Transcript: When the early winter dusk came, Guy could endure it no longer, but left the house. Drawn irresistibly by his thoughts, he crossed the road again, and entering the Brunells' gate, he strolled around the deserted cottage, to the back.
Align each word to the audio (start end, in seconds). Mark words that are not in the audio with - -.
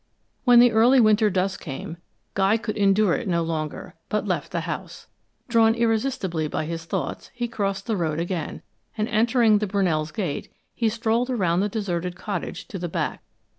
When 0.45 0.57
the 0.59 0.71
early 0.71 0.99
winter 0.99 1.29
dusk 1.29 1.59
came, 1.61 1.97
Guy 2.33 2.57
could 2.57 2.75
endure 2.75 3.13
it 3.13 3.27
no 3.27 3.43
longer, 3.43 3.93
but 4.09 4.25
left 4.25 4.51
the 4.51 4.61
house. 4.61 5.05
Drawn 5.47 5.75
irresistibly 5.75 6.47
by 6.47 6.65
his 6.65 6.85
thoughts, 6.85 7.29
he 7.35 7.47
crossed 7.47 7.85
the 7.85 7.95
road 7.95 8.19
again, 8.19 8.63
and 8.97 9.07
entering 9.07 9.59
the 9.59 9.67
Brunells' 9.67 10.11
gate, 10.11 10.51
he 10.73 10.89
strolled 10.89 11.29
around 11.29 11.59
the 11.59 11.69
deserted 11.69 12.15
cottage, 12.15 12.67
to 12.69 12.79
the 12.79 12.89
back. 12.89 13.21